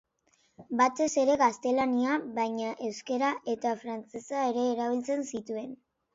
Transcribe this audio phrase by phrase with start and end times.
[0.77, 5.71] Batez ere gaztelania, baina euskara eta frantsesa ere erabiltzen zituen.